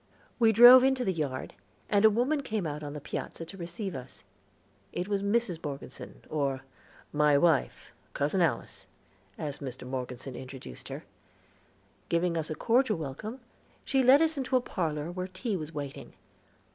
We 0.39 0.51
drove 0.51 0.83
into 0.83 1.05
the 1.05 1.13
yard, 1.13 1.53
and 1.87 2.03
a 2.03 2.09
woman 2.09 2.41
came 2.41 2.65
out 2.65 2.81
on 2.81 2.93
the 2.93 2.99
piazza 2.99 3.45
to 3.45 3.55
receive 3.57 3.93
us. 3.93 4.23
It 4.91 5.07
was 5.07 5.21
Mrs. 5.21 5.63
Morgeson, 5.63 6.23
or 6.27 6.61
"My 7.13 7.37
wife, 7.37 7.91
Cousin 8.15 8.41
Alice," 8.41 8.87
as 9.37 9.59
Mr. 9.59 9.87
Morgeson 9.87 10.35
introduced 10.35 10.87
her. 10.89 11.03
Giving 12.09 12.35
us 12.35 12.49
a 12.49 12.55
cordial 12.55 12.97
welcome, 12.97 13.41
she 13.85 14.01
led 14.01 14.23
us 14.23 14.39
into 14.39 14.55
a 14.55 14.61
parlor 14.61 15.11
where 15.11 15.27
tea 15.27 15.55
was 15.55 15.71
waiting. 15.71 16.13